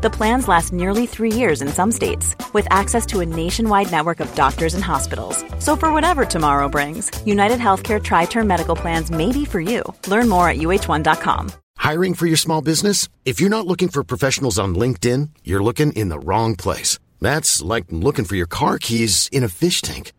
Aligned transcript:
The 0.00 0.10
plans 0.10 0.46
last 0.46 0.72
nearly 0.72 1.06
three 1.06 1.32
years 1.32 1.60
in 1.60 1.66
some 1.66 1.90
states, 1.90 2.36
with 2.52 2.68
access 2.70 3.04
to 3.06 3.18
a 3.18 3.26
nationwide 3.26 3.90
network 3.90 4.20
of 4.20 4.32
doctors 4.36 4.74
and 4.74 4.84
hospitals. 4.84 5.44
So, 5.58 5.74
for 5.74 5.92
whatever 5.92 6.24
tomorrow 6.24 6.68
brings, 6.68 7.10
United 7.26 7.58
Healthcare 7.58 8.00
Tri 8.00 8.26
Term 8.26 8.46
Medical 8.46 8.76
Plans 8.76 9.10
may 9.10 9.32
be 9.32 9.44
for 9.44 9.60
you. 9.60 9.82
Learn 10.06 10.28
more 10.28 10.48
at 10.48 10.58
uh1.com. 10.58 11.50
Hiring 11.78 12.14
for 12.14 12.26
your 12.26 12.36
small 12.36 12.60
business? 12.60 13.08
If 13.24 13.40
you're 13.40 13.50
not 13.50 13.66
looking 13.66 13.88
for 13.88 14.04
professionals 14.04 14.56
on 14.56 14.76
LinkedIn, 14.76 15.30
you're 15.42 15.64
looking 15.64 15.92
in 15.94 16.10
the 16.10 16.20
wrong 16.20 16.54
place. 16.54 17.00
That's 17.20 17.60
like 17.60 17.86
looking 17.90 18.24
for 18.24 18.36
your 18.36 18.46
car 18.46 18.78
keys 18.78 19.28
in 19.32 19.42
a 19.42 19.48
fish 19.48 19.82
tank. 19.82 20.12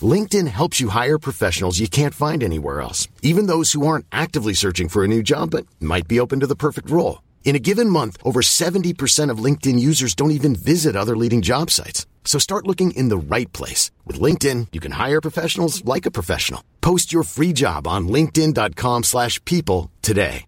LinkedIn 0.00 0.46
helps 0.46 0.80
you 0.80 0.90
hire 0.90 1.18
professionals 1.18 1.80
you 1.80 1.88
can't 1.88 2.14
find 2.14 2.40
anywhere 2.40 2.80
else, 2.82 3.08
even 3.20 3.46
those 3.46 3.72
who 3.72 3.84
aren't 3.84 4.06
actively 4.12 4.54
searching 4.54 4.88
for 4.88 5.02
a 5.02 5.08
new 5.08 5.24
job 5.24 5.50
but 5.50 5.66
might 5.80 6.06
be 6.06 6.20
open 6.20 6.38
to 6.38 6.46
the 6.46 6.54
perfect 6.54 6.88
role. 6.88 7.25
In 7.46 7.54
a 7.54 7.60
given 7.60 7.88
month, 7.88 8.16
over 8.24 8.42
70% 8.42 9.30
of 9.30 9.38
LinkedIn 9.38 9.78
users 9.78 10.14
don't 10.16 10.32
even 10.32 10.56
visit 10.56 10.96
other 10.96 11.16
leading 11.16 11.42
job 11.42 11.70
sites. 11.70 12.04
So 12.24 12.40
start 12.40 12.66
looking 12.66 12.90
in 12.90 13.08
the 13.08 13.16
right 13.16 13.50
place. 13.52 13.92
With 14.04 14.20
LinkedIn, 14.20 14.66
you 14.72 14.80
can 14.80 14.92
hire 14.92 15.20
professionals 15.20 15.82
like 15.84 16.06
a 16.06 16.10
professional. 16.10 16.62
Post 16.80 17.12
your 17.12 17.22
free 17.22 17.54
job 17.54 17.86
on 17.86 18.08
linkedin.com 18.08 19.04
slash 19.04 19.42
people 19.44 19.92
today. 20.02 20.44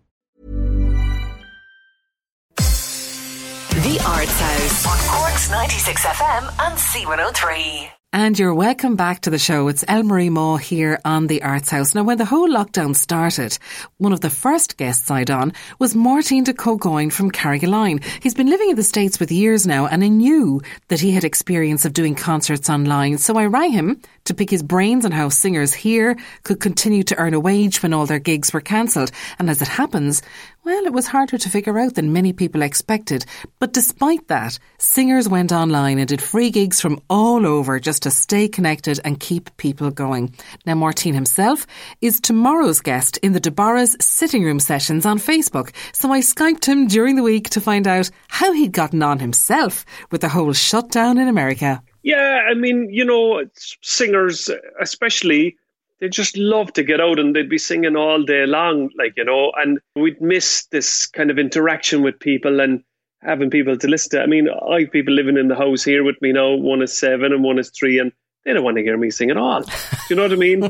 The 3.79 4.03
Arts 4.05 4.41
House 4.41 4.87
on 4.87 4.99
Cork's 5.09 5.51
96 5.51 6.03
FM 6.03 6.43
and 6.67 6.77
C103. 6.77 7.98
And 8.11 8.39
you're 8.39 8.55
welcome 8.55 8.97
back 8.97 9.21
to 9.21 9.31
the 9.31 9.39
show. 9.39 9.69
It's 9.69 9.85
Elmarie 9.85 10.31
Mawe 10.31 10.57
here 10.57 10.99
on 11.05 11.27
the 11.27 11.43
Arts 11.43 11.69
House. 11.69 11.95
Now, 11.95 12.05
when 12.05 12.17
the 12.17 12.25
whole 12.25 12.49
lockdown 12.49 12.97
started, 12.97 13.59
one 13.99 14.15
of 14.15 14.23
the 14.23 14.31
first 14.31 14.79
guests 14.79 15.11
I'd 15.11 15.31
on 15.31 15.53
was 15.79 15.95
Martin 15.95 16.45
de 16.45 16.55
Cógáin 16.55 17.13
from 17.13 17.31
Carrigaline. 17.31 18.03
He's 18.23 18.33
been 18.33 18.49
living 18.49 18.71
in 18.71 18.77
the 18.77 18.83
States 18.83 19.21
with 19.21 19.31
years 19.31 19.67
now, 19.67 19.87
and 19.87 20.03
I 20.03 20.09
knew 20.09 20.63
that 20.89 21.01
he 21.01 21.11
had 21.11 21.23
experience 21.23 21.85
of 21.85 21.93
doing 21.93 22.15
concerts 22.15 22.71
online. 22.71 23.19
So 23.19 23.37
I 23.37 23.45
rang 23.45 23.73
him 23.73 24.01
to 24.25 24.33
pick 24.33 24.49
his 24.49 24.63
brains 24.63 25.05
on 25.05 25.13
how 25.13 25.29
singers 25.29 25.75
here 25.75 26.17
could 26.45 26.61
continue 26.61 27.03
to 27.03 27.17
earn 27.19 27.35
a 27.35 27.41
wage 27.41 27.83
when 27.83 27.93
all 27.93 28.07
their 28.07 28.19
gigs 28.19 28.55
were 28.55 28.63
cancelled. 28.63 29.11
And 29.39 29.51
as 29.51 29.61
it 29.61 29.69
happens, 29.69 30.23
well, 30.69 30.85
it 30.85 30.93
was 30.93 31.07
harder 31.07 31.39
to 31.39 31.49
figure 31.49 31.79
out 31.79 31.95
than 31.95 32.13
many 32.13 32.35
people 32.35 32.61
expected. 32.61 33.25
But 33.59 33.73
despite 33.73 34.29
that, 34.29 34.59
singers 34.77 35.27
went 35.27 35.51
online 35.51 35.99
and 35.99 36.07
did 36.07 36.21
free 36.21 36.51
gigs 36.51 36.79
from 36.79 37.01
all 37.09 37.47
over 37.47 37.81
just 37.81 38.03
to 38.03 38.11
stay 38.11 38.49
connected 38.49 39.01
and 39.03 39.19
keep 39.19 39.57
people 39.57 39.91
going. 39.91 40.35
Now, 40.67 40.75
Martin 40.75 41.15
himself 41.15 41.67
is 42.03 42.21
tomorrow's 42.21 42.83
guest 42.83 43.17
in 43.23 43.33
the 43.33 43.41
Debarra's 43.41 43.97
sitting 43.99 44.45
room 44.45 44.61
sessions 44.61 45.07
on 45.07 45.19
Facebook. 45.19 45.73
So 45.95 46.13
I 46.13 46.21
Skyped 46.21 46.67
him 46.67 46.87
during 46.87 47.17
the 47.17 47.23
week 47.23 47.49
to 47.51 47.63
find 47.63 47.89
out 47.89 48.11
how 48.29 48.53
he'd 48.53 48.73
gotten 48.73 49.03
on 49.03 49.21
himself 49.21 49.87
with 50.11 50.21
the 50.21 50.29
whole 50.29 50.53
shutdown 50.53 51.17
in 51.17 51.29
America. 51.29 51.83
Yeah, 52.03 52.43
I 52.47 52.53
mean, 52.53 52.91
you 52.91 53.07
know, 53.07 53.43
singers, 53.81 54.51
especially, 54.79 55.57
they 56.01 56.09
just 56.09 56.37
love 56.37 56.73
to 56.75 56.83
get 56.83 57.01
out 57.01 57.19
and 57.19 57.35
they'd 57.35 57.49
be 57.49 57.59
singing 57.59 57.97
all 57.97 58.23
day 58.23 58.47
long, 58.47 58.91
like, 58.97 59.15
you 59.17 59.25
know, 59.25 59.53
and 59.57 59.81
we'd 59.97 60.21
miss 60.21 60.67
this 60.67 61.07
kind 61.07 61.31
of 61.31 61.39
interaction 61.39 62.03
with 62.03 62.21
people 62.21 62.61
and 62.61 62.83
having 63.21 63.51
people 63.51 63.77
to 63.77 63.89
listen 63.89 64.11
to. 64.11 64.23
I 64.23 64.27
mean, 64.27 64.49
I 64.49 64.81
have 64.81 64.93
people 64.93 65.15
living 65.15 65.37
in 65.37 65.49
the 65.49 65.57
house 65.57 65.83
here 65.83 66.05
with 66.05 66.21
me 66.23 66.33
now. 66.33 66.55
One 66.55 66.83
is 66.83 66.97
seven 66.97 67.33
and 67.33 67.43
one 67.43 67.59
is 67.59 67.71
three, 67.71 67.99
and 67.99 68.13
they 68.45 68.53
don't 68.53 68.65
want 68.65 68.77
to 68.77 68.83
hear 68.83 68.97
me 68.97 69.11
sing 69.11 69.31
at 69.31 69.37
all. 69.37 69.63
Do 69.63 69.73
you 70.11 70.17
know 70.17 70.23
what 70.23 70.33
I 70.33 70.37
mean? 70.37 70.65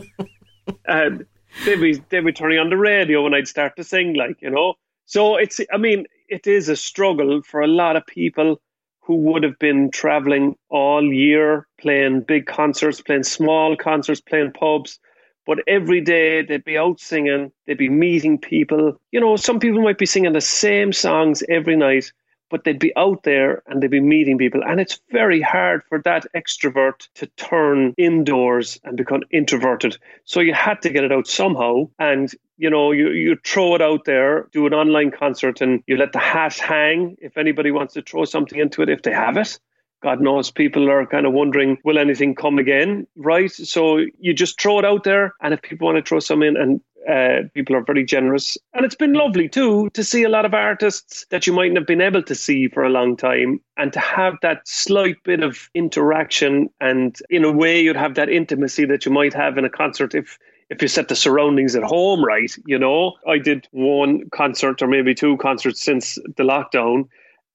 and 0.87 1.21
uh, 1.21 1.25
they'd 1.65 1.81
be 1.81 2.03
they'd 2.09 2.25
be 2.25 2.33
turning 2.33 2.59
on 2.59 2.71
the 2.71 2.77
radio 2.77 3.22
when 3.22 3.34
I'd 3.34 3.49
start 3.49 3.77
to 3.77 3.84
sing, 3.84 4.15
like 4.15 4.41
you 4.41 4.50
know. 4.50 4.75
So 5.05 5.37
it's, 5.37 5.60
I 5.72 5.78
mean, 5.78 6.06
it 6.28 6.47
is 6.47 6.69
a 6.69 6.77
struggle 6.77 7.43
for 7.43 7.62
a 7.62 7.66
lot 7.66 7.97
of 7.97 8.06
people 8.06 8.60
who 9.00 9.16
would 9.16 9.43
have 9.43 9.59
been 9.59 9.91
traveling 9.91 10.55
all 10.69 11.03
year, 11.03 11.66
playing 11.81 12.22
big 12.22 12.45
concerts, 12.45 13.00
playing 13.00 13.22
small 13.22 13.75
concerts, 13.75 14.21
playing 14.21 14.53
pubs. 14.53 14.99
But 15.48 15.60
every 15.66 16.03
day 16.03 16.42
they'd 16.42 16.62
be 16.62 16.76
out 16.76 17.00
singing, 17.00 17.50
they'd 17.66 17.78
be 17.78 17.88
meeting 17.88 18.36
people. 18.36 19.00
You 19.12 19.19
know, 19.19 19.36
some 19.36 19.59
people 19.59 19.81
might 19.81 19.97
be 19.97 20.04
singing 20.04 20.34
the 20.34 20.42
same 20.42 20.92
songs 20.92 21.42
every 21.48 21.75
night, 21.75 22.12
but 22.50 22.64
they'd 22.64 22.78
be 22.78 22.94
out 22.97 23.22
there 23.22 23.62
and 23.66 23.82
they'd 23.82 23.91
be 23.91 24.03
meeting 24.03 24.36
people. 24.36 24.62
And 24.62 24.78
it's 24.78 25.00
very 25.10 25.41
hard 25.41 25.84
for 25.88 26.03
that 26.03 26.26
extrovert 26.36 27.09
to 27.14 27.26
turn 27.38 27.94
indoors 27.97 28.78
and 28.84 28.98
become 28.98 29.22
introverted. 29.31 29.97
So 30.25 30.41
you 30.41 30.53
had 30.53 30.82
to 30.82 30.91
get 30.91 31.04
it 31.04 31.12
out 31.12 31.26
somehow. 31.26 31.88
And 31.98 32.30
you 32.59 32.69
know, 32.69 32.92
you, 32.92 33.09
you 33.12 33.38
throw 33.42 33.75
it 33.75 33.80
out 33.80 34.04
there, 34.04 34.48
do 34.53 34.66
an 34.66 34.75
online 34.75 35.12
concert, 35.12 35.62
and 35.62 35.82
you 35.86 35.97
let 35.97 36.12
the 36.12 36.19
hat 36.19 36.59
hang 36.59 37.16
if 37.22 37.38
anybody 37.38 37.70
wants 37.70 37.94
to 37.94 38.03
throw 38.03 38.26
something 38.26 38.59
into 38.59 38.82
it, 38.82 38.91
if 38.91 39.00
they 39.00 39.12
have 39.12 39.38
it. 39.38 39.59
God 40.03 40.20
knows 40.20 40.50
people 40.50 40.91
are 40.91 41.06
kind 41.06 41.26
of 41.26 41.32
wondering, 41.32 41.78
will 41.84 41.98
anything 41.98 42.34
come 42.34 42.59
again? 42.59 43.06
Right. 43.16 43.50
So 43.50 43.98
you 44.20 44.32
just 44.32 44.60
throw 44.60 44.78
it 44.78 44.84
out 44.84 45.04
there. 45.04 45.34
And 45.42 45.53
if 45.53 45.62
people 45.62 45.86
want 45.86 45.98
to 45.98 46.09
throw 46.09 46.20
some 46.20 46.42
in, 46.42 46.56
and 46.56 46.81
uh, 47.09 47.48
people 47.54 47.75
are 47.75 47.82
very 47.82 48.04
generous. 48.04 48.59
And 48.75 48.84
it's 48.84 48.94
been 48.94 49.14
lovely 49.14 49.48
too 49.48 49.88
to 49.91 50.04
see 50.04 50.25
a 50.25 50.28
lot 50.28 50.44
of 50.44 50.53
artists 50.54 51.25
that 51.31 51.47
you 51.47 51.53
mightn't 51.53 51.78
have 51.78 51.86
been 51.86 52.00
able 52.00 52.22
to 52.22 52.34
see 52.34 52.69
for 52.69 52.84
a 52.84 52.91
long 52.91 53.16
time 53.16 53.60
and 53.76 53.92
to 53.92 54.00
have 54.00 54.34
that 54.42 54.66
slight 54.69 55.16
bit 55.25 55.42
of 55.42 55.70
interaction. 55.75 56.69
And 56.80 57.16
in 57.30 57.44
a 57.44 57.53
way, 57.53 57.80
you'd 57.80 57.97
have 57.97 58.15
that 58.16 58.28
intimacy 58.28 58.84
that 58.86 59.06
you 59.06 59.12
might 59.12 59.32
have 59.34 59.56
in 59.56 59.65
a 59.65 59.70
concert 59.70 60.15
if 60.15 60.38
if 60.70 60.82
you 60.82 60.88
set 60.88 61.09
the 61.09 61.16
surroundings 61.16 61.75
at 61.75 61.82
home 61.82 62.22
right, 62.22 62.54
you 62.66 62.78
know. 62.78 63.15
I 63.26 63.38
did 63.38 63.66
one 63.70 64.28
concert 64.30 64.82
or 64.82 64.86
maybe 64.86 65.15
two 65.15 65.38
concerts 65.38 65.82
since 65.82 66.16
the 66.36 66.42
lockdown 66.42 67.09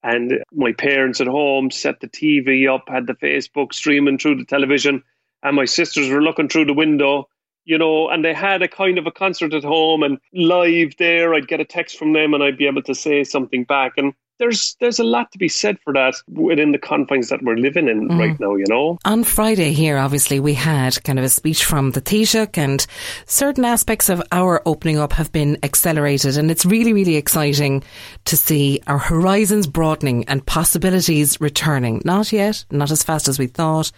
and 0.03 0.43
my 0.53 0.73
parents 0.73 1.21
at 1.21 1.27
home 1.27 1.71
set 1.71 2.01
the 2.01 2.07
TV 2.07 2.73
up, 2.73 2.89
had 2.89 3.07
the 3.07 3.13
Facebook 3.13 3.73
streaming 3.73 4.17
through 4.17 4.35
the 4.35 4.45
television, 4.45 5.01
and 5.43 5.55
my 5.55 5.65
sisters 5.65 6.09
were 6.09 6.21
looking 6.21 6.49
through 6.49 6.65
the 6.65 6.73
window, 6.73 7.29
you 7.65 7.77
know, 7.77 8.09
and 8.09 8.23
they 8.23 8.33
had 8.33 8.61
a 8.61 8.67
kind 8.67 8.97
of 8.97 9.07
a 9.07 9.11
concert 9.11 9.53
at 9.53 9.63
home 9.63 10.03
and 10.03 10.17
live 10.33 10.95
there. 10.97 11.33
I'd 11.33 11.47
get 11.47 11.61
a 11.61 11.65
text 11.65 11.97
from 11.97 12.13
them 12.13 12.33
and 12.33 12.43
I'd 12.43 12.57
be 12.57 12.67
able 12.67 12.83
to 12.83 12.95
say 12.95 13.23
something 13.23 13.63
back. 13.63 13.93
And 13.97 14.13
there's 14.39 14.75
there's 14.79 14.99
a 14.99 15.03
lot 15.03 15.31
to 15.31 15.37
be 15.37 15.47
said 15.47 15.77
for 15.83 15.93
that 15.93 16.15
within 16.27 16.71
the 16.71 16.77
confines 16.77 17.29
that 17.29 17.41
we're 17.43 17.55
living 17.55 17.87
in 17.87 18.09
mm. 18.09 18.19
right 18.19 18.39
now, 18.39 18.55
you 18.55 18.65
know. 18.67 18.97
On 19.05 19.23
Friday 19.23 19.73
here, 19.73 19.97
obviously, 19.97 20.39
we 20.39 20.53
had 20.53 21.01
kind 21.03 21.19
of 21.19 21.25
a 21.25 21.29
speech 21.29 21.63
from 21.65 21.91
the 21.91 22.01
Taoiseach 22.01 22.57
and 22.57 22.85
certain 23.25 23.65
aspects 23.65 24.09
of 24.09 24.21
our 24.31 24.61
opening 24.65 24.97
up 24.97 25.13
have 25.13 25.31
been 25.31 25.57
accelerated 25.63 26.37
and 26.37 26.49
it's 26.49 26.65
really, 26.65 26.93
really 26.93 27.15
exciting 27.15 27.83
to 28.25 28.35
see 28.35 28.81
our 28.87 28.97
horizons 28.97 29.67
broadening 29.67 30.25
and 30.25 30.45
possibilities 30.45 31.39
returning. 31.39 32.01
Not 32.03 32.31
yet, 32.31 32.65
not 32.71 32.91
as 32.91 33.03
fast 33.03 33.27
as 33.27 33.39
we 33.39 33.47
thought 33.47 33.91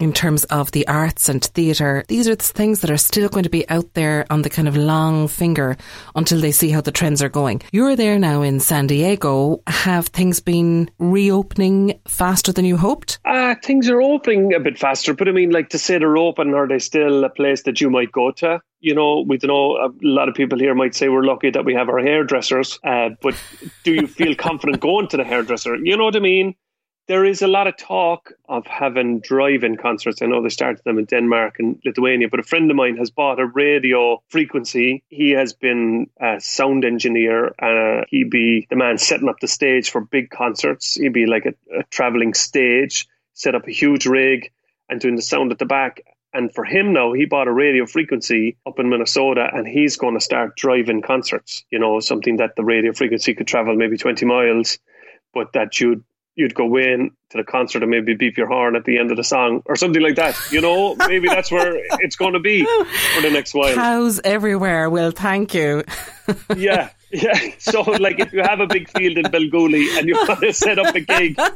in 0.00 0.12
terms 0.12 0.44
of 0.44 0.72
the 0.72 0.86
arts 0.88 1.28
and 1.28 1.44
theatre. 1.44 2.04
These 2.08 2.28
are 2.28 2.36
the 2.36 2.44
things 2.44 2.80
that 2.80 2.90
are 2.90 2.96
still 2.96 3.28
going 3.28 3.44
to 3.44 3.50
be 3.50 3.68
out 3.68 3.92
there 3.94 4.26
on 4.30 4.42
the 4.42 4.50
kind 4.50 4.68
of 4.68 4.76
long 4.76 5.28
finger 5.28 5.76
until 6.14 6.40
they 6.40 6.52
see 6.52 6.70
how 6.70 6.80
the 6.80 6.92
trends 6.92 7.22
are 7.22 7.28
going. 7.28 7.62
You're 7.72 7.96
there 7.96 8.18
now 8.18 8.42
in 8.42 8.60
San 8.60 8.86
Diego 8.86 9.60
have 9.82 10.06
things 10.06 10.38
been 10.38 10.88
reopening 11.00 11.98
faster 12.06 12.52
than 12.52 12.64
you 12.64 12.76
hoped? 12.76 13.18
Uh, 13.24 13.56
things 13.64 13.88
are 13.88 14.00
opening 14.00 14.54
a 14.54 14.60
bit 14.60 14.78
faster, 14.78 15.12
but 15.12 15.26
I 15.26 15.32
mean, 15.32 15.50
like 15.50 15.70
to 15.70 15.78
say 15.78 15.98
they're 15.98 16.16
open, 16.16 16.54
are 16.54 16.68
they 16.68 16.78
still 16.78 17.24
a 17.24 17.28
place 17.28 17.64
that 17.64 17.80
you 17.80 17.90
might 17.90 18.12
go 18.12 18.30
to? 18.30 18.60
You 18.78 18.94
know, 18.94 19.24
we 19.26 19.38
don't 19.38 19.48
know. 19.48 19.76
A 19.78 19.90
lot 20.02 20.28
of 20.28 20.36
people 20.36 20.60
here 20.60 20.76
might 20.76 20.94
say 20.94 21.08
we're 21.08 21.24
lucky 21.24 21.50
that 21.50 21.64
we 21.64 21.74
have 21.74 21.88
our 21.88 21.98
hairdressers, 21.98 22.78
uh, 22.84 23.08
but 23.20 23.34
do 23.82 23.92
you 23.92 24.06
feel 24.06 24.34
confident 24.48 24.80
going 24.80 25.08
to 25.08 25.16
the 25.16 25.24
hairdresser? 25.24 25.74
You 25.74 25.96
know 25.96 26.04
what 26.04 26.14
I 26.14 26.20
mean? 26.20 26.54
There 27.08 27.24
is 27.24 27.42
a 27.42 27.48
lot 27.48 27.66
of 27.66 27.76
talk 27.76 28.32
of 28.48 28.66
having 28.66 29.20
drive-in 29.20 29.76
concerts. 29.76 30.22
I 30.22 30.26
know 30.26 30.42
they 30.42 30.48
started 30.48 30.84
them 30.84 30.98
in 30.98 31.04
Denmark 31.06 31.56
and 31.58 31.80
Lithuania, 31.84 32.28
but 32.28 32.40
a 32.40 32.44
friend 32.44 32.70
of 32.70 32.76
mine 32.76 32.96
has 32.96 33.10
bought 33.10 33.40
a 33.40 33.46
radio 33.46 34.22
frequency. 34.28 35.02
He 35.08 35.30
has 35.30 35.52
been 35.52 36.08
a 36.20 36.40
sound 36.40 36.84
engineer. 36.84 37.54
Uh, 37.58 38.04
he'd 38.08 38.30
be 38.30 38.66
the 38.70 38.76
man 38.76 38.98
setting 38.98 39.28
up 39.28 39.40
the 39.40 39.48
stage 39.48 39.90
for 39.90 40.00
big 40.00 40.30
concerts. 40.30 40.94
He'd 40.94 41.12
be 41.12 41.26
like 41.26 41.46
a, 41.46 41.54
a 41.76 41.82
traveling 41.90 42.34
stage, 42.34 43.08
set 43.34 43.54
up 43.54 43.66
a 43.66 43.72
huge 43.72 44.06
rig 44.06 44.52
and 44.88 45.00
doing 45.00 45.16
the 45.16 45.22
sound 45.22 45.50
at 45.50 45.58
the 45.58 45.66
back. 45.66 46.02
And 46.34 46.54
for 46.54 46.64
him 46.64 46.92
now, 46.92 47.12
he 47.12 47.26
bought 47.26 47.48
a 47.48 47.52
radio 47.52 47.84
frequency 47.84 48.56
up 48.64 48.78
in 48.78 48.88
Minnesota 48.88 49.50
and 49.52 49.66
he's 49.66 49.96
going 49.96 50.14
to 50.14 50.20
start 50.20 50.56
driving 50.56 51.02
concerts, 51.02 51.64
you 51.70 51.78
know, 51.78 52.00
something 52.00 52.36
that 52.36 52.56
the 52.56 52.64
radio 52.64 52.92
frequency 52.92 53.34
could 53.34 53.48
travel 53.48 53.74
maybe 53.74 53.98
20 53.98 54.24
miles, 54.24 54.78
but 55.34 55.52
that 55.52 55.78
you'd 55.80 56.04
you'd 56.34 56.54
go 56.54 56.76
in 56.76 57.10
to 57.30 57.38
the 57.38 57.44
concert 57.44 57.82
and 57.82 57.90
maybe 57.90 58.14
beep 58.14 58.36
your 58.36 58.46
horn 58.46 58.74
at 58.76 58.84
the 58.84 58.98
end 58.98 59.10
of 59.10 59.16
the 59.16 59.24
song 59.24 59.62
or 59.66 59.76
something 59.76 60.02
like 60.02 60.16
that. 60.16 60.38
You 60.50 60.60
know, 60.60 60.94
maybe 61.08 61.28
that's 61.28 61.50
where 61.50 61.74
it's 62.00 62.16
going 62.16 62.32
to 62.32 62.40
be 62.40 62.64
for 62.64 63.20
the 63.20 63.30
next 63.30 63.54
while. 63.54 63.74
Cows 63.74 64.20
everywhere 64.24 64.88
will 64.88 65.10
thank 65.10 65.54
you. 65.54 65.84
yeah, 66.56 66.90
Yeah, 67.12 67.38
so 67.58 67.82
like 67.82 68.20
if 68.20 68.32
you 68.32 68.40
have 68.42 68.60
a 68.60 68.66
big 68.66 68.88
field 68.88 69.18
in 69.18 69.24
Belgooly 69.26 69.98
and 69.98 70.08
you 70.08 70.14
want 70.14 70.40
to 70.40 70.52
set 70.54 70.78
up 70.78 70.94
a 70.94 71.00
gig, 71.00 71.38
uh, 71.38 71.50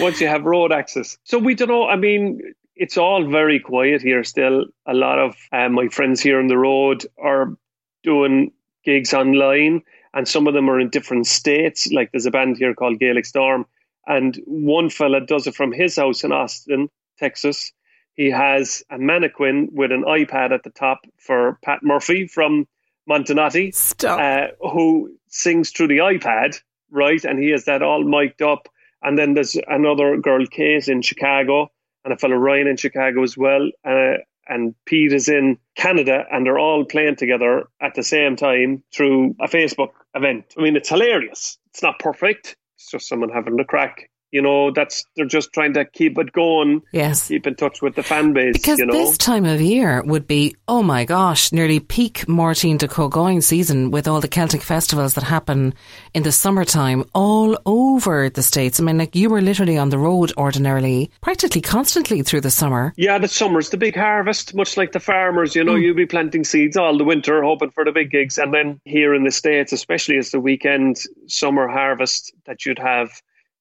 once 0.00 0.22
you 0.22 0.26
have 0.26 0.44
road 0.44 0.72
access. 0.72 1.18
So 1.24 1.38
we 1.38 1.54
don't 1.54 1.68
know. 1.68 1.86
I 1.86 1.96
mean, 1.96 2.40
it's 2.74 2.96
all 2.96 3.28
very 3.30 3.60
quiet 3.60 4.00
here 4.00 4.24
still. 4.24 4.64
A 4.86 4.94
lot 4.94 5.18
of 5.18 5.36
uh, 5.52 5.68
my 5.68 5.88
friends 5.88 6.22
here 6.22 6.38
on 6.38 6.46
the 6.46 6.56
road 6.56 7.04
are 7.22 7.56
doing 8.02 8.52
gigs 8.84 9.14
online, 9.14 9.82
and 10.14 10.26
some 10.26 10.46
of 10.46 10.54
them 10.54 10.68
are 10.68 10.80
in 10.80 10.90
different 10.90 11.26
states. 11.26 11.90
Like 11.92 12.10
there's 12.12 12.26
a 12.26 12.30
band 12.30 12.56
here 12.56 12.74
called 12.74 12.98
Gaelic 12.98 13.26
Storm, 13.26 13.66
and 14.06 14.40
one 14.46 14.90
fella 14.90 15.20
does 15.20 15.46
it 15.46 15.54
from 15.54 15.72
his 15.72 15.96
house 15.96 16.24
in 16.24 16.32
Austin, 16.32 16.88
Texas. 17.18 17.72
He 18.14 18.30
has 18.30 18.82
a 18.90 18.98
mannequin 18.98 19.68
with 19.72 19.92
an 19.92 20.04
iPad 20.04 20.52
at 20.52 20.62
the 20.62 20.70
top 20.70 21.00
for 21.18 21.58
Pat 21.64 21.82
Murphy 21.82 22.26
from 22.26 22.66
Montenotte, 23.08 23.72
uh, 24.18 24.48
who 24.60 25.16
sings 25.28 25.70
through 25.70 25.88
the 25.88 25.98
iPad, 25.98 26.60
right? 26.90 27.24
And 27.24 27.42
he 27.42 27.50
has 27.50 27.64
that 27.64 27.82
all 27.82 28.04
mic'd 28.04 28.42
up. 28.42 28.68
And 29.02 29.16
then 29.16 29.34
there's 29.34 29.56
another 29.68 30.18
girl, 30.18 30.46
Kate, 30.46 30.86
in 30.88 31.00
Chicago, 31.02 31.70
and 32.04 32.12
a 32.12 32.18
fellow 32.18 32.36
Ryan 32.36 32.66
in 32.66 32.76
Chicago 32.76 33.22
as 33.22 33.36
well. 33.36 33.70
Uh, 33.84 34.18
and 34.50 34.74
Pete 34.84 35.12
is 35.12 35.28
in 35.28 35.56
Canada, 35.76 36.24
and 36.30 36.44
they're 36.44 36.58
all 36.58 36.84
playing 36.84 37.16
together 37.16 37.68
at 37.80 37.94
the 37.94 38.02
same 38.02 38.36
time 38.36 38.82
through 38.92 39.36
a 39.40 39.48
Facebook 39.48 39.90
event. 40.14 40.52
I 40.58 40.62
mean, 40.62 40.76
it's 40.76 40.88
hilarious. 40.88 41.56
It's 41.70 41.82
not 41.82 41.98
perfect. 42.00 42.56
It's 42.76 42.90
just 42.90 43.08
someone 43.08 43.30
having 43.30 43.58
a 43.60 43.64
crack 43.64 44.09
you 44.32 44.40
know 44.40 44.70
that's 44.70 45.04
they're 45.16 45.26
just 45.26 45.52
trying 45.52 45.72
to 45.74 45.84
keep 45.84 46.18
it 46.18 46.32
going 46.32 46.82
yes 46.92 47.28
keep 47.28 47.46
in 47.46 47.54
touch 47.54 47.82
with 47.82 47.94
the 47.94 48.02
fan 48.02 48.32
base 48.32 48.52
because 48.52 48.78
you 48.78 48.86
know? 48.86 48.92
this 48.92 49.18
time 49.18 49.44
of 49.44 49.60
year 49.60 50.02
would 50.02 50.26
be 50.26 50.54
oh 50.68 50.82
my 50.82 51.04
gosh 51.04 51.52
nearly 51.52 51.80
peak 51.80 52.24
Máirtín 52.26 52.78
de 52.78 52.88
Cógáin 52.88 53.42
season 53.42 53.90
with 53.90 54.06
all 54.06 54.20
the 54.20 54.28
celtic 54.28 54.62
festivals 54.62 55.14
that 55.14 55.24
happen 55.24 55.74
in 56.14 56.22
the 56.22 56.32
summertime 56.32 57.04
all 57.14 57.58
over 57.66 58.28
the 58.28 58.42
states 58.42 58.80
i 58.80 58.82
mean 58.82 58.98
like 58.98 59.16
you 59.16 59.28
were 59.28 59.40
literally 59.40 59.76
on 59.76 59.90
the 59.90 59.98
road 59.98 60.32
ordinarily 60.36 61.10
practically 61.20 61.60
constantly 61.60 62.22
through 62.22 62.40
the 62.40 62.50
summer 62.50 62.92
yeah 62.96 63.18
the 63.18 63.28
summer's 63.28 63.70
the 63.70 63.76
big 63.76 63.96
harvest 63.96 64.54
much 64.54 64.76
like 64.76 64.92
the 64.92 65.00
farmers 65.00 65.54
you 65.54 65.64
know 65.64 65.74
mm. 65.74 65.82
you'll 65.82 65.94
be 65.94 66.06
planting 66.06 66.44
seeds 66.44 66.76
all 66.76 66.96
the 66.96 67.04
winter 67.04 67.42
hoping 67.42 67.70
for 67.70 67.84
the 67.84 67.92
big 67.92 68.10
gigs 68.10 68.38
and 68.38 68.54
then 68.54 68.80
here 68.84 69.14
in 69.14 69.24
the 69.24 69.30
states 69.30 69.72
especially 69.72 70.16
as 70.16 70.30
the 70.30 70.40
weekend 70.40 70.98
summer 71.26 71.66
harvest 71.68 72.32
that 72.44 72.64
you'd 72.64 72.78
have 72.78 73.10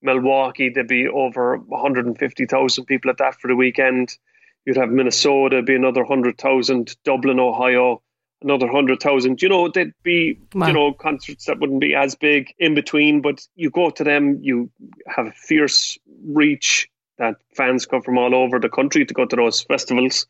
Milwaukee, 0.01 0.69
there'd 0.69 0.87
be 0.87 1.07
over 1.07 1.57
150,000 1.57 2.85
people 2.85 3.11
at 3.11 3.17
that 3.17 3.39
for 3.39 3.47
the 3.47 3.55
weekend. 3.55 4.17
You'd 4.65 4.77
have 4.77 4.89
Minnesota, 4.89 5.61
be 5.61 5.75
another 5.75 6.01
100,000. 6.01 6.95
Dublin, 7.03 7.39
Ohio, 7.39 8.01
another 8.41 8.67
100,000. 8.67 9.41
You 9.41 9.49
know, 9.49 9.69
there'd 9.69 9.93
be, 10.03 10.39
wow. 10.53 10.67
you 10.67 10.73
know, 10.73 10.93
concerts 10.93 11.45
that 11.45 11.59
wouldn't 11.59 11.81
be 11.81 11.95
as 11.95 12.15
big 12.15 12.53
in 12.59 12.75
between, 12.75 13.21
but 13.21 13.45
you 13.55 13.69
go 13.69 13.89
to 13.89 14.03
them, 14.03 14.39
you 14.41 14.69
have 15.07 15.27
a 15.27 15.31
fierce 15.31 15.97
reach 16.25 16.89
that 17.17 17.35
fans 17.55 17.85
come 17.85 18.01
from 18.01 18.17
all 18.17 18.33
over 18.33 18.59
the 18.59 18.69
country 18.69 19.05
to 19.05 19.13
go 19.13 19.25
to 19.25 19.35
those 19.35 19.61
festivals. 19.61 20.25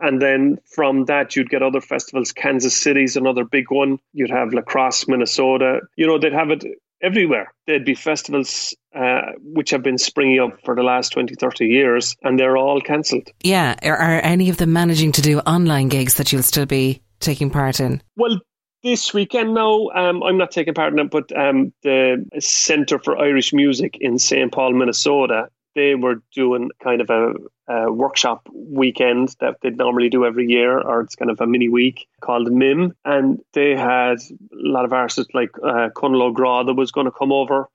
And 0.00 0.20
then 0.20 0.58
from 0.64 1.04
that, 1.04 1.36
you'd 1.36 1.50
get 1.50 1.62
other 1.62 1.80
festivals. 1.80 2.32
Kansas 2.32 2.76
City's 2.76 3.16
another 3.16 3.44
big 3.44 3.70
one. 3.70 3.98
You'd 4.12 4.30
have 4.30 4.54
La 4.54 4.62
Crosse, 4.62 5.06
Minnesota. 5.06 5.80
You 5.96 6.06
know, 6.06 6.18
they'd 6.18 6.32
have 6.32 6.50
it 6.50 6.64
everywhere. 7.02 7.52
There'd 7.66 7.84
be 7.84 7.94
festivals 7.94 8.74
uh, 8.94 9.32
which 9.40 9.70
have 9.70 9.82
been 9.82 9.98
springing 9.98 10.40
up 10.40 10.58
for 10.64 10.74
the 10.74 10.82
last 10.82 11.10
20, 11.10 11.34
30 11.34 11.66
years, 11.66 12.16
and 12.22 12.38
they're 12.38 12.56
all 12.56 12.80
cancelled. 12.80 13.28
Yeah. 13.42 13.74
Are, 13.82 13.96
are 13.96 14.20
any 14.20 14.48
of 14.50 14.56
them 14.56 14.72
managing 14.72 15.12
to 15.12 15.22
do 15.22 15.40
online 15.40 15.88
gigs 15.88 16.14
that 16.14 16.32
you'll 16.32 16.42
still 16.42 16.66
be 16.66 17.02
taking 17.20 17.50
part 17.50 17.80
in? 17.80 18.02
Well, 18.16 18.40
this 18.82 19.14
weekend 19.14 19.54
now, 19.54 19.88
um, 19.94 20.22
I'm 20.22 20.38
not 20.38 20.50
taking 20.50 20.74
part 20.74 20.92
in 20.92 20.98
it, 20.98 21.10
but 21.10 21.36
um, 21.36 21.72
the 21.82 22.24
Centre 22.40 22.98
for 22.98 23.16
Irish 23.16 23.52
Music 23.52 23.96
in 24.00 24.18
St. 24.18 24.50
Paul, 24.52 24.72
Minnesota, 24.72 25.48
they 25.74 25.94
were 25.94 26.22
doing 26.34 26.70
kind 26.82 27.00
of 27.00 27.10
a, 27.10 27.34
a, 27.68 27.92
workshop 27.92 28.48
weekend 28.52 29.34
that 29.40 29.56
they 29.62 29.70
normally 29.70 30.08
do 30.08 30.24
every 30.24 30.46
year, 30.46 30.78
or 30.78 31.00
it's 31.00 31.16
kind 31.16 31.30
of 31.30 31.40
a 31.40 31.46
mini 31.46 31.68
week 31.68 32.06
called 32.20 32.52
MIM. 32.52 32.94
And 33.04 33.40
they 33.52 33.74
had 33.74 34.18
a 34.18 34.36
lot 34.50 34.84
of 34.84 34.92
artists 34.92 35.32
like 35.34 35.50
uh, 35.62 35.88
Conal 35.96 36.22
Ó 36.22 36.32
Gráda 36.32 36.66
that 36.66 36.74
was 36.74 36.92
going 36.92 37.06
to 37.06 37.12
come 37.12 37.32
over 37.32 37.68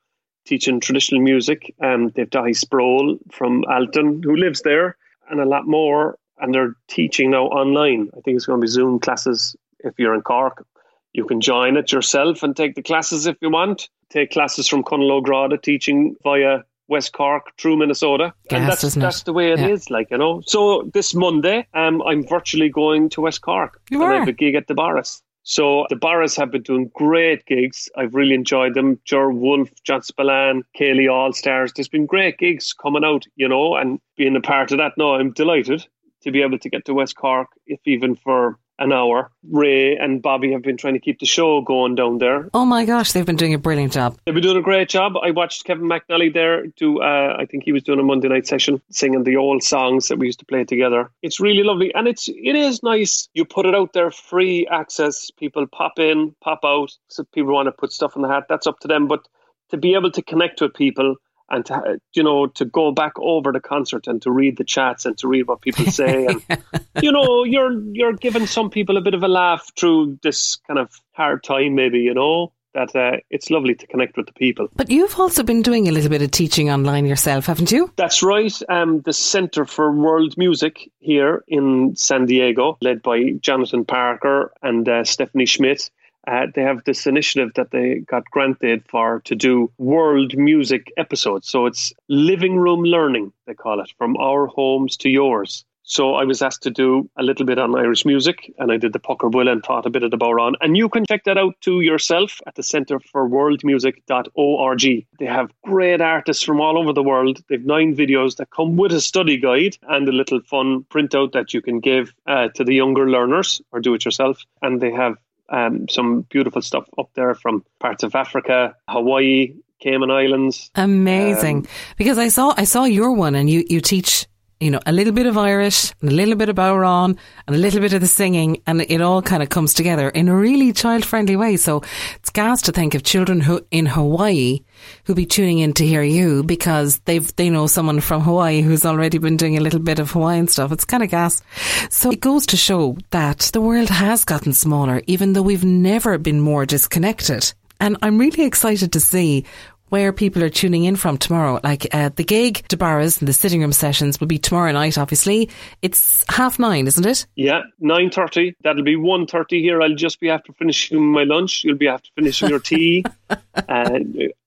teaching 0.45 0.79
traditional 0.79 1.21
music. 1.21 1.75
Um, 1.81 2.09
they've 2.09 2.29
Dáithí 2.29 2.55
Sproule 2.55 3.17
from 3.31 3.63
Altan 3.63 4.23
who 4.23 4.35
lives 4.35 4.61
there, 4.61 4.97
and 5.29 5.39
a 5.39 5.45
lot 5.45 5.67
more. 5.67 6.17
And 6.39 6.53
they're 6.53 6.75
teaching 6.87 7.31
now 7.31 7.45
online. 7.45 8.09
I 8.15 8.21
think 8.21 8.35
it's 8.37 8.45
going 8.45 8.61
to 8.61 8.65
be 8.65 8.71
Zoom 8.71 8.99
classes 8.99 9.55
if 9.79 9.95
you're 9.97 10.13
in 10.13 10.21
Cork. 10.21 10.65
You 11.13 11.25
can 11.25 11.41
join 11.41 11.77
it 11.77 11.91
yourself 11.91 12.43
and 12.43 12.55
take 12.55 12.75
the 12.75 12.83
classes 12.83 13.25
if 13.25 13.37
you 13.41 13.49
want. 13.49 13.89
Take 14.09 14.31
classes 14.31 14.67
from 14.67 14.83
Conal 14.83 15.11
Ó 15.11 15.21
Gráda 15.21 15.61
teaching 15.61 16.15
via 16.23 16.63
West 16.87 17.13
Cork 17.13 17.51
through 17.57 17.77
Minnesota. 17.77 18.33
Gas, 18.49 18.59
and 18.59 18.69
that's 18.69 18.95
that's 18.95 19.23
the 19.23 19.33
way 19.33 19.51
it 19.51 19.59
yeah. 19.59 19.67
is, 19.67 19.89
like, 19.89 20.09
you 20.11 20.17
know. 20.17 20.41
So 20.45 20.89
this 20.93 21.13
Monday, 21.13 21.67
um, 21.73 22.01
I'm 22.03 22.25
virtually 22.25 22.69
going 22.69 23.09
to 23.09 23.21
West 23.21 23.41
Cork. 23.41 23.81
You 23.89 24.03
and 24.03 24.11
are? 24.11 24.15
I 24.15 24.19
have 24.19 24.27
a 24.27 24.33
gig 24.33 24.55
at 24.55 24.67
Debarra's. 24.67 25.21
So 25.43 25.85
Debarra's 25.89 26.35
have 26.35 26.51
been 26.51 26.63
doing 26.63 26.91
great 26.93 27.45
gigs. 27.45 27.87
I've 27.95 28.13
really 28.13 28.35
enjoyed 28.35 28.73
them. 28.73 28.99
Ger 29.05 29.31
Wolfe, 29.31 29.71
John 29.85 30.01
Spillane, 30.01 30.63
Kaylee 30.77 31.09
All 31.09 31.31
Stars. 31.31 31.71
There's 31.73 31.87
been 31.87 32.05
great 32.05 32.37
gigs 32.37 32.73
coming 32.73 33.05
out, 33.05 33.23
you 33.37 33.47
know, 33.47 33.75
and 33.75 34.01
being 34.17 34.35
a 34.35 34.41
part 34.41 34.73
of 34.73 34.77
that 34.79 34.97
now, 34.97 35.15
I'm 35.15 35.31
delighted 35.31 35.87
to 36.23 36.31
be 36.31 36.41
able 36.41 36.59
to 36.59 36.69
get 36.69 36.83
to 36.85 36.93
West 36.93 37.15
Cork, 37.15 37.47
if 37.65 37.79
even 37.85 38.15
for 38.15 38.59
an 38.79 38.91
hour. 38.91 39.31
Ray 39.49 39.95
and 39.95 40.21
Bobby 40.21 40.51
have 40.51 40.61
been 40.61 40.77
trying 40.77 40.93
to 40.93 40.99
keep 40.99 41.19
the 41.19 41.25
show 41.25 41.61
going 41.61 41.95
down 41.95 42.17
there. 42.17 42.49
Oh 42.53 42.65
my 42.65 42.85
gosh, 42.85 43.11
they've 43.11 43.25
been 43.25 43.35
doing 43.35 43.53
a 43.53 43.57
brilliant 43.57 43.93
job. 43.93 44.17
They've 44.25 44.33
been 44.33 44.43
doing 44.43 44.57
a 44.57 44.61
great 44.61 44.89
job. 44.89 45.13
I 45.21 45.31
watched 45.31 45.65
Kevin 45.65 45.85
McNally 45.85 46.33
there 46.33 46.67
do, 46.67 47.01
uh, 47.01 47.35
I 47.39 47.45
think 47.45 47.63
he 47.63 47.71
was 47.71 47.83
doing 47.83 47.99
a 47.99 48.03
Monday 48.03 48.27
night 48.27 48.47
session 48.47 48.81
singing 48.91 49.23
the 49.23 49.37
old 49.37 49.63
songs 49.63 50.07
that 50.07 50.17
we 50.17 50.27
used 50.27 50.39
to 50.39 50.45
play 50.45 50.63
together. 50.63 51.09
It's 51.21 51.39
really 51.39 51.63
lovely. 51.63 51.93
And 51.93 52.07
it's, 52.07 52.27
it 52.27 52.55
is 52.55 52.83
nice. 52.83 53.29
You 53.33 53.45
put 53.45 53.65
it 53.65 53.75
out 53.75 53.93
there, 53.93 54.11
free 54.11 54.67
access. 54.67 55.31
People 55.31 55.65
pop 55.67 55.99
in, 55.99 56.35
pop 56.41 56.59
out. 56.63 56.91
So 57.07 57.23
people 57.33 57.53
want 57.53 57.67
to 57.67 57.71
put 57.71 57.91
stuff 57.91 58.15
in 58.15 58.21
the 58.21 58.27
hat, 58.27 58.43
that's 58.49 58.67
up 58.67 58.79
to 58.79 58.87
them. 58.87 59.07
But 59.07 59.27
to 59.69 59.77
be 59.77 59.95
able 59.95 60.11
to 60.11 60.21
connect 60.21 60.61
with 60.61 60.73
people 60.73 61.15
and 61.49 61.65
to 61.65 61.99
you 62.13 62.23
know 62.23 62.47
to 62.47 62.65
go 62.65 62.91
back 62.91 63.13
over 63.17 63.51
the 63.51 63.59
concert 63.59 64.07
and 64.07 64.21
to 64.21 64.31
read 64.31 64.57
the 64.57 64.63
chats 64.63 65.05
and 65.05 65.17
to 65.17 65.27
read 65.27 65.47
what 65.47 65.61
people 65.61 65.85
say 65.85 66.25
and 66.49 66.63
you 67.01 67.11
know 67.11 67.43
you're 67.43 67.81
you're 67.93 68.13
giving 68.13 68.45
some 68.45 68.69
people 68.69 68.97
a 68.97 69.01
bit 69.01 69.13
of 69.13 69.23
a 69.23 69.27
laugh 69.27 69.71
through 69.77 70.17
this 70.23 70.57
kind 70.67 70.79
of 70.79 70.91
hard 71.13 71.43
time 71.43 71.75
maybe 71.75 71.99
you 71.99 72.13
know 72.13 72.51
that 72.77 72.95
uh, 72.95 73.17
it's 73.31 73.49
lovely 73.49 73.73
to 73.73 73.87
connect 73.87 74.17
with 74.17 74.27
the 74.27 74.33
people. 74.33 74.67
But 74.75 74.91
you've 74.91 75.19
also 75.19 75.41
been 75.41 75.63
doing 75.63 75.87
a 75.87 75.91
little 75.91 76.11
bit 76.11 76.21
of 76.21 76.29
teaching 76.29 76.69
online 76.69 77.07
yourself, 77.07 77.47
haven't 77.47 77.71
you? 77.71 77.91
That's 77.95 78.21
right. 78.21 78.53
Um, 78.69 79.01
the 79.01 79.13
Centre 79.13 79.65
for 79.65 79.91
World 79.91 80.37
Music 80.37 80.91
here 80.99 81.43
in 81.47 81.95
San 81.95 82.27
Diego, 82.27 82.77
led 82.81 83.01
by 83.01 83.31
Jonathan 83.41 83.83
Parker 83.83 84.53
and 84.61 84.87
uh, 84.87 85.03
Stephanie 85.03 85.47
Schmidt, 85.47 85.89
uh, 86.27 86.47
they 86.53 86.61
have 86.61 86.83
this 86.83 87.07
initiative 87.07 87.51
that 87.55 87.71
they 87.71 87.99
got 87.99 88.29
granted 88.29 88.83
for 88.87 89.21
to 89.21 89.35
do 89.35 89.71
world 89.77 90.37
music 90.37 90.91
episodes. 90.97 91.47
So 91.49 91.65
it's 91.65 91.93
living 92.09 92.57
room 92.57 92.83
learning, 92.83 93.31
they 93.45 93.53
call 93.53 93.79
it, 93.79 93.91
from 93.97 94.17
our 94.17 94.47
homes 94.47 94.97
to 94.97 95.09
yours. 95.09 95.65
So 95.89 96.15
I 96.15 96.25
was 96.25 96.41
asked 96.41 96.63
to 96.63 96.69
do 96.69 97.09
a 97.17 97.23
little 97.23 97.45
bit 97.45 97.57
on 97.57 97.79
Irish 97.79 98.05
music, 98.05 98.53
and 98.57 98.73
I 98.73 98.75
did 98.75 98.91
the 98.91 98.99
Poc 98.99 99.23
ar 99.23 99.29
Buile 99.29 99.49
and 99.49 99.63
taught 99.63 99.85
a 99.85 99.89
bit 99.89 100.03
of 100.03 100.11
the 100.11 100.17
Bodhrán. 100.17 100.55
And 100.59 100.75
you 100.75 100.89
can 100.89 101.05
check 101.05 101.23
that 101.23 101.37
out 101.37 101.55
to 101.61 101.79
yourself 101.79 102.41
at 102.45 102.55
the 102.55 102.63
Centre 102.63 102.99
for 102.99 103.25
World 103.25 103.61
Music.org. 103.63 104.81
They 105.17 105.25
have 105.25 105.49
great 105.63 106.01
artists 106.01 106.43
from 106.43 106.59
all 106.59 106.77
over 106.77 106.91
the 106.91 107.03
world. 107.03 107.41
They've 107.47 107.65
nine 107.65 107.95
videos 107.95 108.35
that 108.35 108.49
come 108.49 108.75
with 108.75 108.91
a 108.91 108.99
study 108.99 109.37
guide 109.37 109.77
and 109.83 110.09
a 110.09 110.11
little 110.11 110.41
fun 110.41 110.83
printout 110.89 111.31
that 111.31 111.53
you 111.53 111.61
can 111.61 111.79
give 111.79 112.13
uh, 112.25 112.49
to 112.55 112.65
the 112.65 112.75
younger 112.75 113.09
learners 113.09 113.61
or 113.71 113.79
do 113.79 113.93
it 113.93 114.03
yourself. 114.03 114.43
And 114.61 114.81
they 114.81 114.91
have 114.91 115.15
um, 115.49 115.87
some 115.89 116.21
beautiful 116.21 116.61
stuff 116.61 116.87
up 116.97 117.09
there 117.13 117.33
from 117.35 117.63
parts 117.79 118.03
of 118.03 118.15
Africa, 118.15 118.75
Hawaii, 118.87 119.53
Cayman 119.79 120.11
Islands. 120.11 120.71
Amazing. 120.75 121.57
Um, 121.57 121.67
because 121.97 122.17
I 122.17 122.29
saw 122.29 122.53
I 122.57 122.63
saw 122.63 122.85
your 122.85 123.13
one 123.13 123.35
and 123.35 123.49
you, 123.49 123.63
you 123.67 123.81
teach 123.81 124.27
you 124.59 124.71
know, 124.71 124.79
a 124.85 124.91
little 124.91 125.13
bit 125.13 125.27
of 125.27 125.37
Irish 125.37 125.93
and 126.01 126.11
a 126.11 126.13
little 126.13 126.35
bit 126.35 126.49
of 126.49 126.55
Bodhrán 126.55 127.17
and 127.47 127.55
a 127.55 127.59
little 127.59 127.79
bit 127.79 127.93
of 127.93 128.01
the 128.01 128.07
singing 128.07 128.61
and 128.65 128.81
it 128.81 129.01
all 129.01 129.21
kind 129.21 129.43
of 129.43 129.49
comes 129.49 129.73
together 129.73 130.09
in 130.09 130.29
a 130.29 130.35
really 130.35 130.73
child 130.73 131.05
friendly 131.05 131.35
way. 131.35 131.57
So 131.57 131.83
it's 132.15 132.31
gas 132.31 132.63
to 132.63 132.71
think 132.71 132.95
of 132.95 133.03
children 133.03 133.39
who 133.39 133.65
in 133.69 133.85
Hawaii 133.85 134.61
who'll 135.05 135.15
be 135.15 135.25
tuning 135.25 135.59
in 135.59 135.73
to 135.73 135.85
hear 135.85 136.01
you 136.01 136.43
because 136.43 136.99
they've, 137.05 137.35
they 137.35 137.49
know 137.49 137.67
someone 137.67 137.99
from 137.99 138.21
Hawaii 138.21 138.61
who's 138.61 138.85
already 138.85 139.19
been 139.19 139.37
doing 139.37 139.57
a 139.57 139.61
little 139.61 139.79
bit 139.79 139.99
of 139.99 140.11
Hawaiian 140.11 140.47
stuff. 140.47 140.71
It's 140.71 140.85
kind 140.85 141.03
of 141.03 141.09
gas. 141.09 141.43
So 141.89 142.11
it 142.11 142.19
goes 142.19 142.47
to 142.47 142.57
show 142.57 142.97
that 143.11 143.51
the 143.53 143.61
world 143.61 143.89
has 143.89 144.25
gotten 144.25 144.53
smaller, 144.53 145.01
even 145.07 145.33
though 145.33 145.41
we've 145.43 145.65
never 145.65 146.17
been 146.17 146.39
more 146.39 146.65
disconnected. 146.65 147.53
And 147.79 147.97
I'm 148.01 148.17
really 148.17 148.45
excited 148.45 148.93
to 148.93 148.99
see 148.99 149.45
where 149.89 150.11
people 150.11 150.43
are 150.43 150.49
tuning 150.49 150.83
in 150.83 150.95
from 150.95 151.17
tomorrow. 151.17 151.59
Like 151.63 151.87
uh, 151.93 152.09
the 152.15 152.23
gig, 152.23 152.65
Debarra's, 152.67 153.19
and 153.19 153.27
the 153.27 153.33
sitting 153.33 153.61
room 153.61 153.71
sessions 153.71 154.19
will 154.19 154.27
be 154.27 154.37
tomorrow 154.37 154.71
night. 154.71 154.97
Obviously, 154.97 155.49
it's 155.81 156.25
half 156.29 156.59
nine, 156.59 156.87
isn't 156.87 157.05
it? 157.05 157.25
Yeah, 157.35 157.61
nine 157.79 158.09
thirty. 158.09 158.55
That'll 158.63 158.83
be 158.83 158.95
one 158.95 159.27
thirty 159.27 159.61
here. 159.61 159.81
I'll 159.81 159.95
just 159.95 160.19
be 160.19 160.29
after 160.29 160.53
finishing 160.53 161.03
my 161.11 161.23
lunch. 161.23 161.63
You'll 161.63 161.77
be 161.77 161.87
after 161.87 162.09
finishing 162.15 162.49
your 162.49 162.59
tea, 162.59 163.05
uh, 163.29 163.99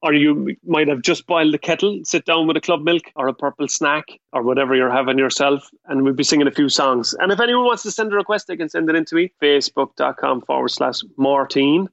or 0.02 0.14
you 0.14 0.56
might 0.64 0.88
have 0.88 1.02
just 1.02 1.26
boiled 1.26 1.54
the 1.54 1.59
kettle. 1.59 2.00
Sit 2.04 2.25
down 2.25 2.47
with 2.47 2.56
a 2.56 2.61
club 2.61 2.82
milk 2.82 3.02
or 3.16 3.28
a 3.28 3.35
purple 3.35 3.68
snack 3.68 4.04
or 4.32 4.42
whatever 4.42 4.75
you're 4.75 4.90
having 4.90 5.18
yourself, 5.18 5.68
and 5.87 6.02
we'll 6.02 6.14
be 6.14 6.25
singing 6.25 6.47
a 6.47 6.52
few 6.52 6.68
songs. 6.68 7.14
And 7.18 7.32
if 7.32 7.40
anyone 7.40 7.64
wants 7.64 7.82
to 7.85 7.90
send 7.90 8.12
a 8.12 8.16
request, 8.16 8.47
they 8.47 8.56
can 8.56 8.68
send 8.68 8.88
it 8.88 8.97
in 8.97 9.04
to 9.06 9.14
me. 9.14 9.32
Facebook.com 9.42 10.42
forward 10.42 10.70
slash 10.70 11.00
Martine 11.16 11.88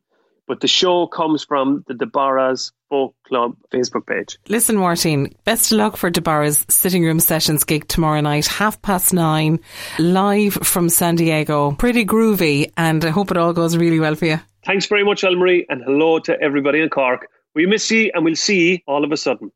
but 0.48 0.62
the 0.62 0.68
show 0.68 1.08
comes 1.08 1.44
from 1.44 1.84
the 1.88 1.94
Debarra's 1.94 2.72
Folk 2.90 3.16
Club 3.28 3.58
Facebook 3.74 4.08
page. 4.08 4.38
Listen, 4.48 4.78
Martin, 4.78 5.36
best 5.44 5.72
of 5.72 5.78
luck 5.78 5.98
for 5.98 6.10
Debarra's 6.10 6.66
Sitting 6.70 7.04
Room 7.04 7.20
Sessions 7.20 7.64
gig 7.64 7.88
tomorrow 7.88 8.22
night, 8.22 8.48
half 8.48 8.82
past 8.82 9.14
nine, 9.14 9.60
live 10.00 10.54
from 10.54 10.90
San 10.90 11.16
Diego. 11.16 11.72
Pretty 11.74 12.06
groovy, 12.06 12.72
and 12.78 13.04
I 13.04 13.10
hope 13.10 13.32
it 13.32 13.38
all 13.38 13.54
goes 13.54 13.76
really 13.76 14.00
well 14.00 14.16
for 14.16 14.26
you. 14.26 14.40
Thanks 14.66 14.86
very 14.86 15.04
much, 15.04 15.22
Elmarie, 15.22 15.66
and 15.70 15.84
hello 15.84 16.20
to 16.20 16.40
everybody 16.42 16.82
in 16.82 16.90
Cork. 16.90 17.28
We 17.56 17.66
miss 17.66 17.90
you, 17.92 18.12
and 18.14 18.24
we'll 18.24 18.36
see 18.36 18.72
you 18.72 18.80
all 18.88 19.04
of 19.04 19.12
a 19.12 19.18
sudden. 19.18 19.52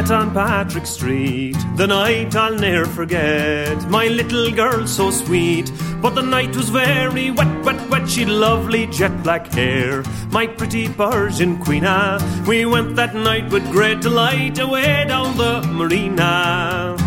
Met 0.00 0.10
on 0.10 0.32
Patrick 0.32 0.86
Street, 0.86 1.56
the 1.76 1.86
night 1.86 2.34
I'll 2.34 2.54
ne'er 2.54 2.86
forget. 2.86 3.76
My 3.90 4.06
little 4.06 4.50
girl 4.50 4.86
so 4.86 5.10
sweet, 5.10 5.70
but 6.00 6.14
the 6.14 6.22
night 6.22 6.56
was 6.56 6.70
very 6.70 7.30
wet, 7.30 7.64
wet, 7.64 7.90
wet. 7.90 8.08
She'd 8.08 8.28
lovely 8.28 8.86
jet 8.86 9.22
black 9.22 9.46
hair, 9.48 10.02
my 10.30 10.46
pretty 10.46 10.88
Persian 10.88 11.58
queena. 11.58 12.18
We 12.46 12.64
went 12.64 12.96
that 12.96 13.14
night 13.14 13.50
with 13.50 13.70
great 13.70 14.00
delight 14.00 14.58
away 14.58 15.04
down 15.06 15.36
the 15.36 15.60
marina. 15.68 16.99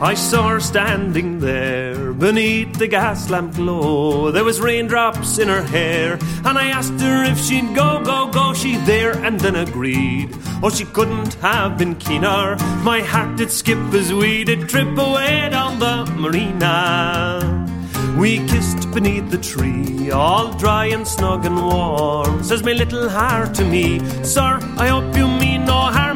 I 0.00 0.14
saw 0.14 0.48
her 0.50 0.60
standing 0.60 1.40
there 1.40 2.12
beneath 2.12 2.78
the 2.78 2.86
gas 2.86 3.30
lamp 3.30 3.56
glow. 3.56 4.30
There 4.30 4.44
was 4.44 4.60
raindrops 4.60 5.38
in 5.38 5.48
her 5.48 5.62
hair, 5.62 6.20
and 6.44 6.56
I 6.56 6.68
asked 6.68 7.00
her 7.00 7.24
if 7.24 7.36
she'd 7.36 7.74
go, 7.74 8.00
go, 8.04 8.28
go. 8.30 8.54
She 8.54 8.76
there 8.76 9.12
and 9.24 9.40
then 9.40 9.56
agreed. 9.56 10.30
Oh, 10.62 10.70
she 10.70 10.84
couldn't 10.84 11.34
have 11.34 11.78
been 11.78 11.96
keener. 11.96 12.56
My 12.84 13.00
heart 13.00 13.38
did 13.38 13.50
skip 13.50 13.78
as 13.92 14.12
we 14.12 14.44
did 14.44 14.68
trip 14.68 14.96
away 14.96 15.48
down 15.50 15.80
the 15.80 16.04
marina. 16.16 17.66
We 18.16 18.38
kissed 18.46 18.90
beneath 18.92 19.30
the 19.30 19.38
tree, 19.38 20.12
all 20.12 20.52
dry 20.52 20.86
and 20.86 21.06
snug 21.06 21.44
and 21.44 21.56
warm. 21.56 22.44
Says 22.44 22.62
my 22.62 22.72
little 22.72 23.08
heart 23.08 23.52
to 23.54 23.64
me, 23.64 23.98
Sir, 24.22 24.60
I 24.76 24.88
hope 24.88 25.16
you 25.16 25.26
mean 25.26 25.64
no 25.64 25.72
harm. 25.72 26.07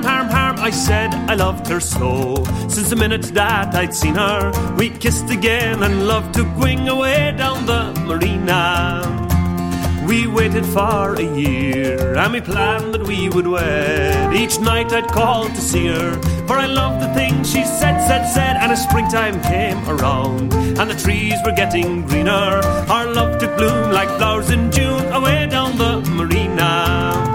I 0.62 0.70
said 0.70 1.12
I 1.28 1.34
loved 1.34 1.66
her 1.66 1.80
so. 1.80 2.36
Since 2.68 2.90
the 2.90 2.94
minute 2.94 3.34
that 3.34 3.74
I'd 3.74 3.92
seen 3.92 4.14
her, 4.14 4.52
we 4.76 4.90
kissed 4.90 5.28
again 5.28 5.82
and 5.82 6.06
love 6.06 6.30
took 6.30 6.56
wing 6.56 6.88
away 6.88 7.34
down 7.36 7.66
the 7.66 7.92
marina. 8.06 9.02
We 10.06 10.28
waited 10.28 10.64
for 10.64 11.14
a 11.16 11.36
year 11.36 12.14
and 12.14 12.32
we 12.32 12.40
planned 12.40 12.94
that 12.94 13.02
we 13.02 13.28
would 13.28 13.48
wed. 13.48 14.34
Each 14.36 14.60
night 14.60 14.92
I'd 14.92 15.08
call 15.08 15.48
to 15.48 15.60
see 15.60 15.88
her, 15.88 16.12
for 16.46 16.56
I 16.58 16.66
loved 16.66 17.02
the 17.02 17.12
things 17.12 17.50
she 17.50 17.64
said, 17.64 17.98
said, 18.06 18.24
said. 18.32 18.56
And 18.56 18.70
as 18.70 18.84
springtime 18.84 19.42
came 19.42 19.82
around 19.88 20.54
and 20.54 20.88
the 20.88 20.94
trees 20.94 21.38
were 21.44 21.56
getting 21.56 22.06
greener, 22.06 22.62
our 22.88 23.12
love 23.12 23.40
took 23.40 23.56
bloom 23.56 23.90
like 23.90 24.08
flowers 24.16 24.48
in 24.50 24.70
June 24.70 25.06
away 25.12 25.48
down 25.48 25.76
the 25.76 26.02
marina. 26.08 27.31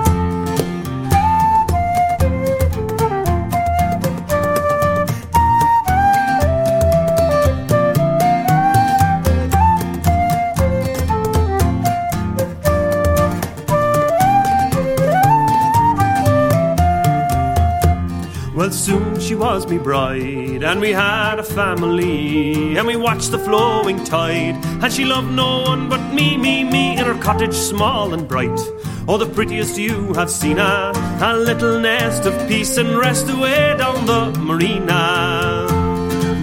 Well, 18.68 18.76
soon 18.76 19.18
she 19.22 19.34
was 19.34 19.66
me 19.66 19.78
bride, 19.78 20.62
and 20.62 20.82
we 20.82 20.92
had 20.92 21.40
a 21.40 21.44
family, 21.44 22.78
and 22.78 22.86
we 22.86 22.98
watched 22.98 23.32
the 23.32 23.40
flowing 23.40 24.04
tide. 24.04 24.58
And 24.84 24.92
she 24.92 25.06
loved 25.06 25.32
no 25.32 25.62
one 25.62 25.88
but 25.88 26.14
me, 26.14 26.36
me, 26.36 26.66
me, 26.66 27.00
in 27.00 27.06
her 27.06 27.18
cottage 27.18 27.54
small 27.54 28.14
and 28.14 28.28
bright. 28.28 28.60
Oh, 29.08 29.18
the 29.18 29.26
prettiest 29.26 29.78
you 29.78 30.12
have 30.16 30.30
seen 30.30 30.58
her, 30.58 30.92
a 31.22 31.38
little 31.38 31.80
nest 31.80 32.26
of 32.26 32.36
peace 32.50 32.76
and 32.76 32.98
rest 32.98 33.30
away 33.30 33.74
down 33.78 34.06
the 34.06 34.38
marina. 34.38 35.66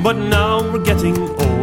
But 0.03 0.17
now 0.17 0.63
we're 0.73 0.83
getting 0.83 1.19
old, 1.19 1.54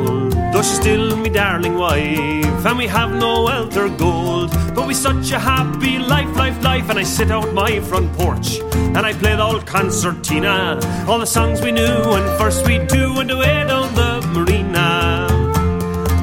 though 0.62 0.68
she's 0.68 0.80
still 0.80 1.18
me 1.18 1.30
darling 1.30 1.76
wife, 1.76 2.66
and 2.66 2.78
we 2.78 2.88
have 2.88 3.12
no 3.12 3.44
wealth 3.44 3.76
or 3.78 3.90
gold, 3.90 4.52
but 4.76 4.88
we 4.88 4.94
such 4.94 5.32
a 5.32 5.40
happy 5.40 5.98
life, 5.98 6.36
life, 6.36 6.62
life. 6.64 6.90
And 6.90 7.00
I 7.00 7.04
sit 7.04 7.32
out 7.32 7.54
my 7.54 7.80
front 7.80 8.14
porch 8.14 8.60
and 8.96 9.00
I 9.00 9.14
play 9.14 9.36
the 9.36 9.44
old 9.44 9.66
concertina, 9.66 10.80
all 11.08 11.20
the 11.20 11.26
songs 11.26 11.62
we 11.62 11.72
knew 11.72 11.96
when 12.14 12.24
first 12.38 12.66
we 12.68 12.86
two 12.86 13.14
went 13.16 13.32
away 13.32 13.66
down 13.68 13.94
the 13.96 14.22
marina. 14.34 15.28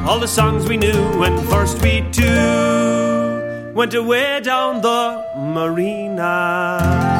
All 0.07 0.21
the 0.21 0.29
songs 0.29 0.69
we 0.69 0.77
knew 0.77 1.19
when 1.19 1.37
first 1.47 1.83
we 1.83 2.05
two 2.13 3.73
went 3.75 3.95
away 3.95 4.41
down 4.41 4.81
the 4.83 5.25
marina. 5.37 7.18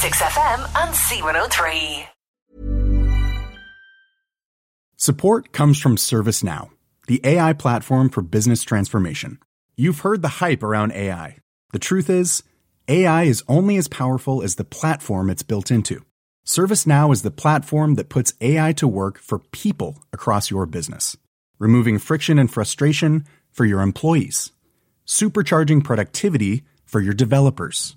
Cork's 0.00 0.20
96 0.20 0.22
FM 0.22 0.60
and 0.82 0.94
C103. 0.94 2.06
Support 4.96 5.52
comes 5.52 5.78
from 5.78 5.96
ServiceNow, 5.96 6.70
the 7.06 7.20
AI 7.24 7.52
platform 7.52 8.08
for 8.08 8.22
business 8.22 8.62
transformation. 8.62 9.38
You've 9.76 10.00
heard 10.00 10.22
the 10.22 10.28
hype 10.28 10.62
around 10.62 10.92
AI. 10.92 11.38
The 11.72 11.78
truth 11.78 12.08
is, 12.10 12.42
AI 12.88 13.24
is 13.24 13.44
only 13.48 13.76
as 13.76 13.88
powerful 13.88 14.42
as 14.42 14.56
the 14.56 14.64
platform 14.64 15.30
it's 15.30 15.42
built 15.42 15.70
into. 15.70 16.04
ServiceNow 16.46 17.12
is 17.12 17.22
the 17.22 17.30
platform 17.30 17.94
that 17.94 18.08
puts 18.08 18.34
AI 18.40 18.72
to 18.74 18.88
work 18.88 19.18
for 19.18 19.38
people 19.38 19.98
across 20.12 20.50
your 20.50 20.66
business, 20.66 21.16
removing 21.58 21.98
friction 21.98 22.38
and 22.38 22.50
frustration 22.50 23.26
for 23.52 23.64
your 23.64 23.80
employees, 23.80 24.52
supercharging 25.06 25.82
productivity 25.84 26.62
for 26.84 27.00
your 27.00 27.14
developers, 27.14 27.96